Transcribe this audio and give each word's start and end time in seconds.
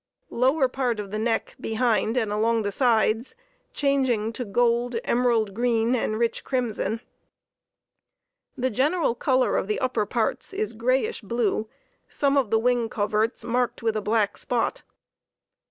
Lower 0.31 0.67
part 0.67 0.99
of 0.99 1.11
the 1.11 1.19
neck 1.19 1.55
behind, 1.61 2.17
and 2.17 2.33
along 2.33 2.63
the 2.63 2.71
sides, 2.71 3.35
changing 3.71 4.33
to 4.33 4.43
gold, 4.43 4.95
emerald 5.03 5.53
green, 5.53 5.93
and 5.93 6.17
rich 6.17 6.43
crimson. 6.43 7.01
The 8.57 8.71
general 8.71 9.13
color 9.13 9.57
of 9.57 9.67
the 9.67 9.77
upper 9.79 10.07
parts 10.07 10.53
is 10.53 10.73
grayish 10.73 11.21
blue, 11.21 11.69
some 12.09 12.35
of 12.35 12.49
the 12.49 12.57
wing 12.57 12.89
coverts 12.89 13.43
marked 13.43 13.83
with 13.83 13.95
a 13.95 14.01
black 14.01 14.37
spot. 14.37 14.81